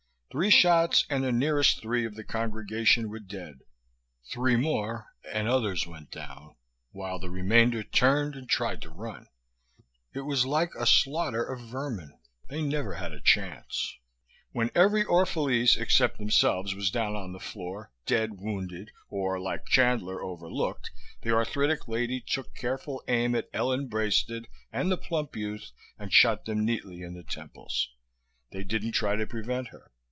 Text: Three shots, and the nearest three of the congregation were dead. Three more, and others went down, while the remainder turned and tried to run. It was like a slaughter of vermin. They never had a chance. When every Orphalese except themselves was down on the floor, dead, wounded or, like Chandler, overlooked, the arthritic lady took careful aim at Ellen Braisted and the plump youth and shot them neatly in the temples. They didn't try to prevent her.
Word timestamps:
Three 0.33 0.49
shots, 0.49 1.05
and 1.09 1.25
the 1.25 1.33
nearest 1.33 1.81
three 1.81 2.05
of 2.05 2.15
the 2.15 2.23
congregation 2.23 3.09
were 3.09 3.19
dead. 3.19 3.63
Three 4.31 4.55
more, 4.55 5.07
and 5.29 5.45
others 5.45 5.85
went 5.85 6.09
down, 6.09 6.55
while 6.91 7.19
the 7.19 7.29
remainder 7.29 7.83
turned 7.83 8.35
and 8.35 8.47
tried 8.47 8.81
to 8.83 8.89
run. 8.89 9.27
It 10.13 10.21
was 10.21 10.45
like 10.45 10.73
a 10.75 10.85
slaughter 10.85 11.43
of 11.43 11.59
vermin. 11.67 12.17
They 12.47 12.61
never 12.61 12.93
had 12.93 13.11
a 13.11 13.19
chance. 13.19 13.97
When 14.53 14.71
every 14.73 15.03
Orphalese 15.03 15.75
except 15.75 16.17
themselves 16.17 16.73
was 16.75 16.89
down 16.89 17.13
on 17.13 17.33
the 17.33 17.39
floor, 17.41 17.91
dead, 18.05 18.39
wounded 18.39 18.91
or, 19.09 19.37
like 19.37 19.65
Chandler, 19.65 20.23
overlooked, 20.23 20.91
the 21.23 21.31
arthritic 21.35 21.89
lady 21.89 22.21
took 22.25 22.55
careful 22.55 23.03
aim 23.09 23.35
at 23.35 23.49
Ellen 23.51 23.89
Braisted 23.89 24.45
and 24.71 24.89
the 24.89 24.95
plump 24.97 25.35
youth 25.35 25.71
and 25.99 26.13
shot 26.13 26.45
them 26.45 26.63
neatly 26.63 27.01
in 27.01 27.15
the 27.15 27.23
temples. 27.23 27.89
They 28.53 28.63
didn't 28.63 28.93
try 28.93 29.17
to 29.17 29.27
prevent 29.27 29.67
her. 29.71 29.91